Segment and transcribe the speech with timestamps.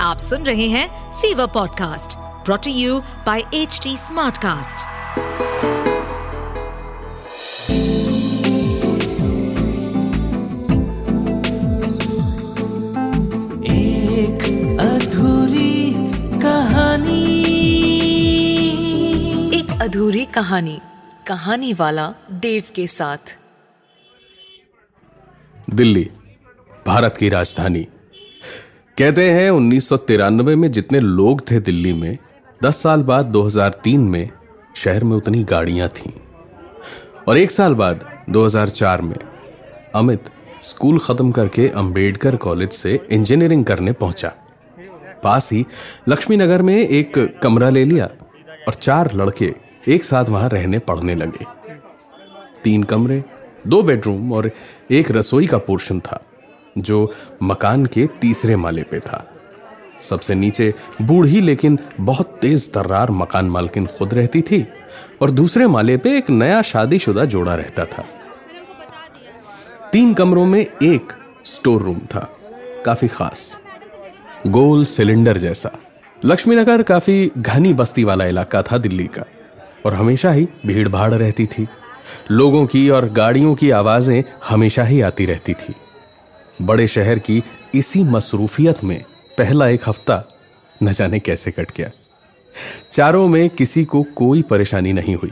[0.00, 4.80] आप सुन रहे हैं fever podcast brought to you by H smartcast.
[13.64, 15.94] एक अधूरी
[16.40, 17.34] कहानी।
[19.58, 20.80] एक अधूरी कहानी
[21.26, 23.38] कहानी वाला देव के साथ।
[25.70, 26.10] दिल्ली
[26.86, 27.86] भारत की राजधानी।
[29.00, 32.18] कहते हैं उन्नीस सौ तिरानबे में जितने लोग थे दिल्ली में
[32.64, 34.30] 10 साल बाद 2003 में
[34.76, 36.10] शहर में उतनी गाड़ियाँ थीं।
[37.28, 39.16] और एक साल बाद 2004 में
[39.94, 40.24] अमित
[40.62, 44.32] स्कूल खत्म करके अंबेडकर कॉलेज से इंजीनियरिंग करने पहुँचा।
[45.22, 45.66] पास ही
[46.08, 48.10] लक्ष्मी नगर में एक कमरा ले लिया
[48.68, 49.54] और चार लड़के
[49.88, 51.46] एक साथ वहाँ रहने पढ़ने लगे।
[52.64, 53.24] तीन कमरे,
[53.66, 54.50] दो बेडरूम और
[54.90, 56.24] एक रसोई का पोर्शन था।
[56.78, 59.26] जो मकान के तीसरे माले पे था।
[60.00, 64.66] सबसे नीचे बूढ़ी लेकिन बहुत तेज तर्रार मकान मालकिन खुद रहती थी
[65.22, 68.04] और दूसरे माले पे एक नया शादीशुदा जोड़ा रहता था।
[69.92, 71.12] तीन कमरों में एक
[71.44, 72.28] स्टोर रूम था,
[72.86, 73.56] काफ़ी खास,
[74.46, 75.70] गोल सिलेंडर जैसा।
[76.24, 79.24] लक्ष्मीनगर काफ़ी घनी बस्ती वाला इलाका था दिल्ली का
[79.86, 81.66] और हमेशा ही भीड़ भाड़ रहती थी।
[82.30, 85.74] लोगों की और गाड़ियों की आवाज़ें हमेशा ही आती रहती थी।
[86.60, 87.42] बड़े शहर की
[87.74, 89.02] इसी मसरूफियत में
[89.38, 90.22] पहला एक हफ़्ता
[90.80, 91.90] न जाने कैसे कट गया।
[92.92, 95.30] चारों में किसी को कोई परेशानी नहीं हुई,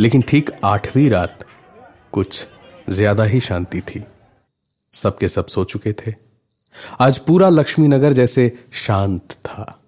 [0.00, 1.44] लेकिन ठीक आठवीं रात
[2.12, 2.46] कुछ
[2.88, 4.02] ज़्यादा ही शांति थी।
[4.94, 6.12] सबके सब सो चुके थे।
[7.00, 9.82] आज पूरा लक्ष्मी नगर जैसे शांत था।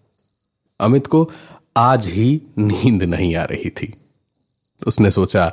[0.80, 1.30] अमित को
[1.76, 3.92] आज ही नींद नहीं आ रही थी।
[4.78, 5.46] उसने सोचा,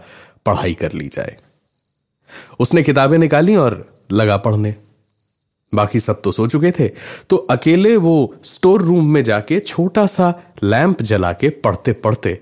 [0.46, 1.38] पढ़ाई कर ली जाए।
[2.60, 3.76] उसने किताबें निकाली और
[4.12, 4.76] लगा पढ़ने।
[5.76, 6.90] बाकी सब तो सो चुके थे।
[7.30, 12.42] तो अकेले वो स्टोर रूम में जाके छोटा सा लैंप जला के पढ़ते पढ़ते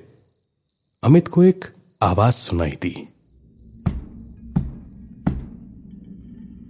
[1.03, 1.66] अमित को एक
[2.03, 3.07] आवाज़ सुनाई दी।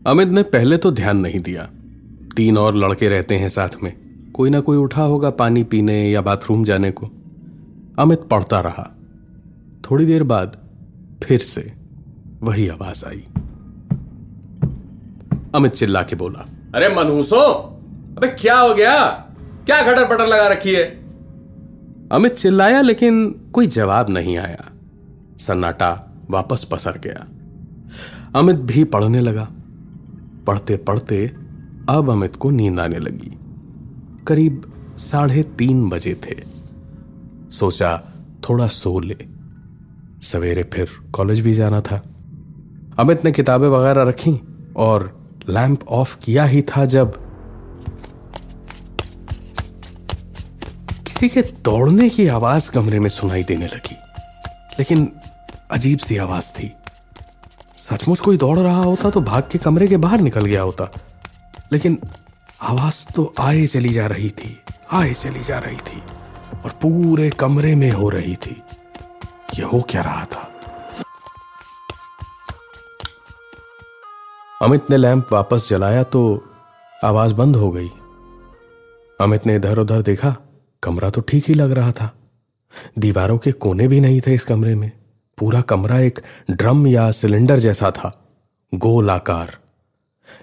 [0.07, 1.69] अमित ने पहले तो ध्यान नहीं दिया।
[2.37, 3.93] तीन और लड़के रहते हैं साथ में।
[4.31, 7.05] कोई ना कोई उठा होगा पानी पीने या बाथरूम जाने को।
[7.99, 8.95] अमित पढ़ता रहा।
[9.91, 10.69] थोड़ी देर बाद
[11.23, 11.73] फिर से
[12.41, 13.27] वही आवाज़ आई।
[15.55, 16.45] अमित चिल्ला के बोला,
[16.75, 17.41] अरे मनहूसो
[18.17, 19.05] अबे क्या हो गया?
[19.65, 20.85] क्या घटर पटर लगा रखी है?
[22.11, 24.71] अमित चिल्लाया, लेकिन कोई जवाब नहीं आया।
[25.37, 27.27] सन्नाटा वापस पसर गया।
[28.39, 29.47] अमित भी पढ़ने लगा।
[30.47, 31.31] पढ़ते पढ़ते
[31.89, 33.31] अब अमित को नींद आने लगी।
[34.27, 36.35] करीब साढ़े तीन बजे थे।
[37.49, 38.03] सोचा,
[38.49, 39.17] थोड़ा सो ले।
[40.21, 42.01] सवेरे फिर कॉलेज भी जाना था।
[42.99, 44.41] अमित ने किताबें वगैरह रखी
[44.75, 47.13] और लैंप ऑफ़ किया ही था जब
[51.05, 53.95] किसी के दौड़ने की आवाज़ कमरे में सुनाई देने लगी।
[54.79, 55.11] लेकिन
[55.71, 56.73] अजीब सी आवाज़ थी।
[57.77, 60.91] सचमुच कोई दौड़ रहा होता तो भाग के कमरे के बाहर निकल गया होता।
[61.71, 61.99] लेकिन
[62.61, 64.59] आवाज़ तो आए चली जा रही थी,
[64.91, 66.01] आए चली जा रही थी
[66.65, 68.61] और पूरे कमरे में हो रही थी।
[69.59, 70.51] यह हो क्या रहा था?
[74.61, 76.43] अमित ने लैंप वापस जलाया तो
[77.03, 77.87] आवाज़ बंद हो गई।
[79.21, 80.35] अमित ने इधर उधर देखा,
[80.83, 82.13] कमरा तो ठीक ही लग रहा था।
[82.99, 84.91] दीवारों के कोने भी नहीं थे इस कमरे में।
[85.37, 86.19] पूरा कमरा एक
[86.51, 88.29] ड्रम या सिलेंडर जैसा था,
[88.75, 89.57] गोल आकार।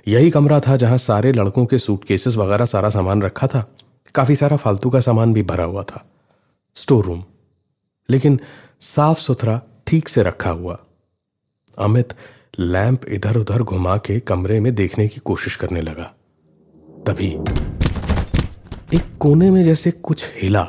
[0.08, 3.76] यही कमरा था जहाँ सारे लड़कों के सूटकेसेस वगैरह सारा सामान रखा था।
[4.14, 6.04] काफ़ी सारा फालतू का सामान भी भरा हुआ था।
[6.74, 7.24] Store room.
[8.10, 8.40] लेकिन
[8.80, 10.78] साफ़ सुथरा ठीक से रखा हुआ।
[11.78, 12.14] अमित
[12.60, 16.04] लैंप इधर उधर घुमा के कमरे में देखने की कोशिश करने लगा।
[17.06, 17.28] तभी
[18.96, 20.62] एक कोने में जैसे कुछ हिला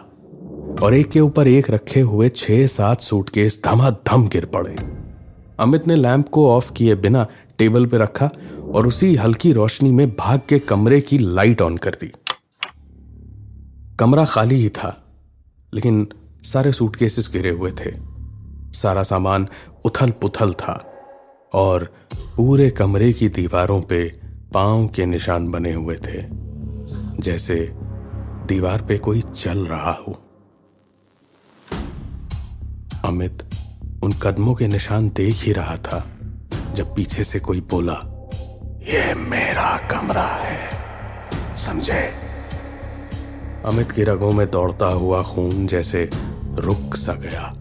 [0.84, 4.76] और एक के ऊपर एक रखे हुए छह सात सूटकेस धमाधम गिर पड़े।
[5.60, 7.26] अमित ने लैंप को ऑफ़ किए बिना
[7.58, 8.30] टेबल पर रखा
[8.74, 12.12] और उसी हल्की रोशनी में भाग के कमरे की लाइट ऑन कर दी।
[14.00, 14.96] कमरा खाली ही था,
[15.74, 16.08] लेकिन
[16.44, 17.91] सारे सूटकेसेस गिरे हुए थे।
[18.74, 19.47] सारा सामान
[19.86, 20.90] उथल पुथल था।
[21.53, 21.84] और
[22.35, 24.03] पूरे कमरे की दीवारों पे
[24.53, 26.22] पाँव के निशान बने हुए थे,
[27.22, 27.55] जैसे
[28.47, 30.14] दीवार पे कोई चल रहा हो।
[33.05, 33.44] अमित
[34.03, 36.03] उन कदमों के निशान देख ही रहा था,
[36.76, 38.00] जब पीछे से कोई बोला
[38.90, 42.02] यह मेरा कमरा है, समझे?
[43.66, 46.09] अमित की रगों में दौड़ता हुआ खून जैसे
[46.59, 47.53] रुक सा गया।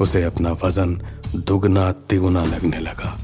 [0.00, 0.94] उसे अपना वज़न
[1.34, 3.18] दुगना तिगुना लगने लगा।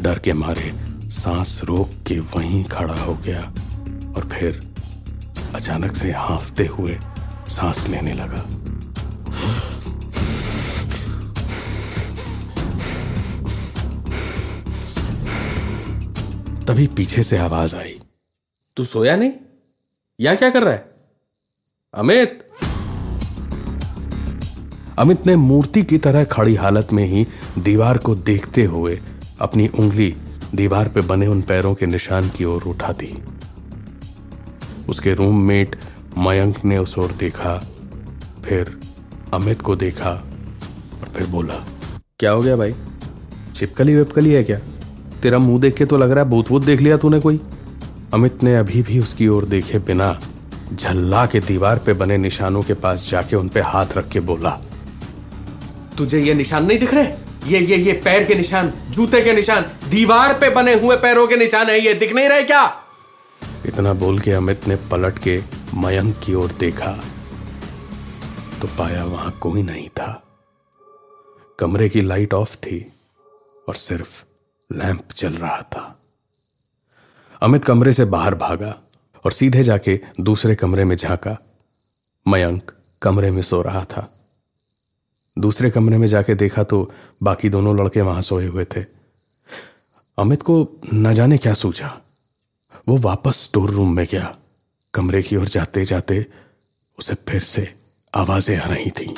[0.00, 0.72] डर के मारे
[1.10, 3.40] सांस रोक के वहीं खड़ा हो गया
[4.16, 4.74] और फिर
[5.54, 6.98] अचानक से हाफते हुए
[7.48, 8.44] सांस लेने लगा।
[16.64, 18.00] तभी पीछे से आवाज़ आई।
[18.76, 19.32] तू सोया नहीं?
[20.20, 20.92] यहाँ क्या कर रहा है?
[21.94, 22.48] अमित!
[24.98, 27.26] अमित ने मूर्ति की तरह खड़ी हालत में ही
[27.58, 29.00] दीवार को देखते हुए
[29.40, 30.14] अपनी उंगली
[30.54, 33.22] दीवार पे बने उन पैरों के निशान की ओर उठा दी।
[34.88, 35.76] उसके रूममेट
[36.18, 37.54] मयंक ने उस ओर देखा,
[38.44, 38.78] फिर
[39.34, 41.54] अमित को देखा और फिर बोला,
[42.18, 42.74] क्या हो गया भाई?
[43.54, 44.58] चिपकली विपकली है क्या?
[45.22, 47.40] तेरा मुँह देख के तो लग रहा है भूत भूत देख लिया तूने कोई?
[48.14, 50.20] अमित ने अभी भी उसकी ओर देखे बिना
[50.74, 54.60] झल्ला के दीवार पे बने निशानों के पास जाके उन पे हाथ रख के बोला
[55.98, 57.28] तुझे ये निशान नहीं दिख रहे?
[57.46, 61.36] ये ये ये पैर के निशान, जूते के निशान, दीवार पे बने हुए पैरों के
[61.36, 62.82] निशान है, ये दिख नहीं रहे क्या?
[63.66, 65.42] इतना बोल के अमित ने पलट के
[65.74, 67.04] मयंक की ओर देखा।
[68.62, 70.22] तो पाया वहाँ कोई नहीं था।
[71.58, 72.92] कमरे की लाइट ऑफ़ थी
[73.68, 74.24] और सिर्फ़
[74.72, 75.98] लैंप जल रहा था।
[77.42, 78.78] अमित कमरे से बाहर भागा
[79.24, 81.38] और सीधे जाके दूसरे कमरे में झांका।
[82.28, 82.70] मयंक
[83.02, 84.17] कमरे में सो रहा था।
[85.38, 86.90] दूसरे कमरे में जाके देखा तो
[87.22, 88.82] बाकी दोनों लड़के वहाँ सोए हुए थे।
[90.18, 92.00] अमित को न जाने क्या सूझा।
[92.88, 94.36] वो वापस स्टोर रूम में गया।
[94.94, 96.26] कमरे की ओर जाते जाते
[96.98, 97.72] उसे फिर से
[98.16, 99.14] आवाज़ें आ रही थी।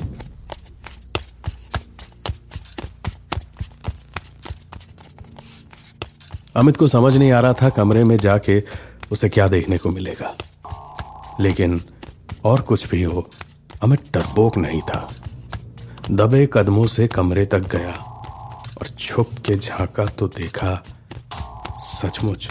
[6.56, 8.62] अमित को समझ नहीं आ रहा था कमरे में जाके
[9.12, 10.36] उसे क्या देखने को मिलेगा।
[11.40, 11.80] लेकिन
[12.44, 13.30] और कुछ भी हो,
[13.82, 15.08] अमित डरपोक नहीं था।
[16.10, 17.92] दबे कदमों से कमरे तक गया
[18.80, 20.82] और छुप के झांका तो देखा,
[21.82, 22.50] सचमुच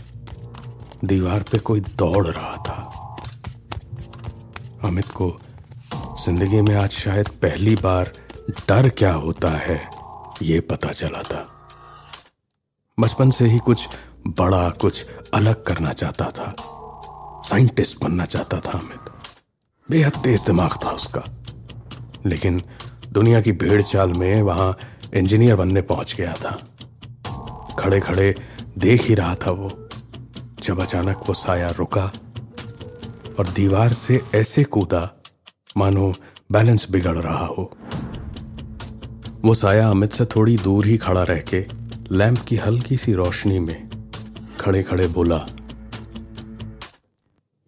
[1.06, 2.77] दीवार पे कोई दौड़ रहा था।
[4.83, 5.29] अमित को
[6.25, 8.11] ज़िंदगी में आज शायद पहली बार
[8.67, 9.89] डर क्या होता है,
[10.41, 11.45] ये पता चला था।
[13.00, 13.88] बचपन से ही कुछ
[14.27, 16.53] बड़ा, कुछ अलग करना चाहता था।
[17.50, 19.11] साइंटिस्ट बनना चाहता था अमित।
[19.89, 21.23] बेहद तेज दिमाग था उसका।
[22.25, 22.61] लेकिन
[23.11, 24.77] दुनिया की भेड़ चाल में वहाँ
[25.13, 26.51] इंजीनियर बनने पहुँच गया था।
[27.79, 28.35] खड़े खड़े
[28.77, 29.69] देख ही रहा था वो,
[30.63, 32.11] जब अचानक वो साया रुका
[33.39, 35.01] और दीवार से ऐसे कूदा,
[35.77, 36.13] मानो
[36.51, 37.71] बैलेंस बिगड़ रहा हो।
[39.45, 41.65] वो साया अमित से थोड़ी दूर ही खड़ा रह के
[42.11, 43.89] लैंप की हल्की सी रोशनी में
[44.59, 45.45] खड़े खड़े बोला,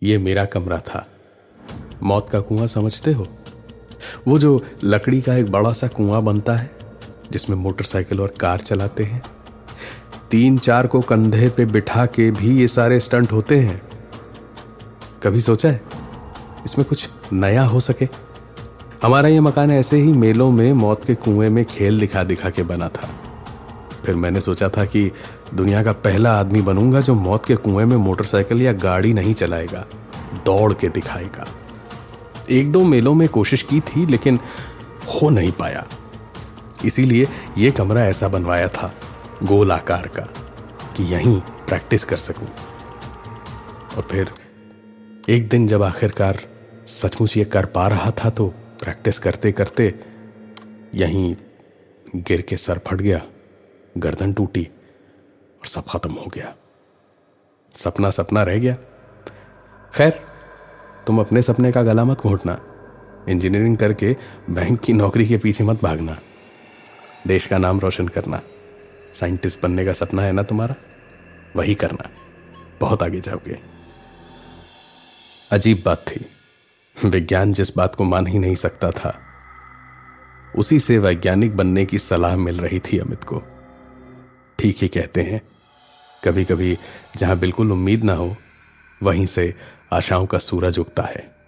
[0.02, 1.08] ये मेरा कमरा था।
[2.04, 3.28] मौत का कुआँ समझते हो?
[4.28, 6.72] वो जो लकड़ी का एक बड़ा सा कुआँ बनता है,
[7.32, 9.24] जिसमें मोटरसाइकिल और कार चलाते हैं,
[10.32, 13.82] तीन चार को कंधे पे बिठा के भी ये सारे स्टंट होते हैं।
[15.24, 15.82] कभी सोचा है?
[16.66, 18.08] इसमें कुछ नया हो सके?
[19.04, 22.64] हमारा ये मकान ऐसे ही मेलों में, मौत के कुएँ में खेल दिखा दिखा के
[22.64, 23.10] बना था।
[24.06, 25.12] फिर मैंने सोचा था कि
[25.54, 29.86] दुनिया का पहला आदमी बनूँगा जो मौत के कुएँ में मोटरसाइकिल या गाड़ी नहीं चलाएगा,
[30.46, 31.48] दौड़ के दिखाएगा।
[32.52, 34.40] एक दो मेलों में कोशिश की थी, लेकिन
[35.08, 35.88] हो नहीं पाया।
[36.86, 37.28] इसीलिए
[37.58, 38.94] यह कमरा ऐसा बनवाया था,
[39.44, 40.24] गोल आकार का,
[40.98, 42.48] कि यहीं प्रैक्टिस कर सकूँ।
[43.98, 44.32] और फिर,
[45.30, 46.40] एक दिन जब आखिरकार
[46.86, 48.48] सचमुच ये कर पा रहा था तो
[48.82, 49.94] प्रैक्टिस करते करते
[50.96, 51.36] यहीं
[52.16, 53.22] गिर के सर फट गया,
[53.98, 54.64] गर्दन टूटी
[55.62, 56.54] और सब खत्म हो गया।
[57.76, 58.74] सपना सपना रह गया।
[59.94, 60.31] खैर
[61.08, 62.62] तुम अपने सपने का गला मत घोटना।
[63.30, 64.16] इंजीनियरिंग करके
[64.50, 66.20] बैंक की नौकरी के पीछे मत भागना।
[67.28, 68.42] देश का नाम रोशन करना।
[69.14, 70.76] साइंटिस्ट बनने का सपना है ना तुम्हारा?
[71.56, 72.10] वही करना।
[72.82, 73.60] बहुत आगे जाओगे।
[75.52, 76.26] अजीब बात थी।
[77.06, 79.20] विज्ञान जिस बात को मान ही नहीं सकता था,
[80.58, 83.44] उसी से वैज्ञानिक बनने की सलाह मिल रही थी अमित को।
[84.60, 85.42] ठीक ही कहते हैं।
[86.24, 86.78] कभी कभी
[87.18, 88.36] जहाँ बिल्कुल उम्मीद ना हो,
[89.04, 89.56] वहीं से
[89.94, 91.42] आशाओं का सूरज उगता है।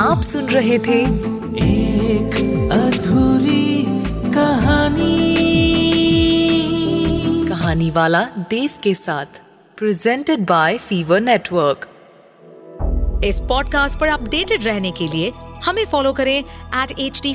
[0.00, 1.00] आप सुन रहे थे
[1.66, 2.34] एक
[2.72, 3.84] अधूरी
[4.34, 5.36] कहानी।
[7.48, 9.26] कहानी वाला देव के साथ
[9.76, 11.88] प्रेजेंटेड बाय फीवर नेटवर्क
[13.24, 15.32] इस पॉडकास्ट पर अपडेटेड रहने के लिए
[15.64, 16.38] हमें फॉलो करें
[16.82, 17.34] एट एच डी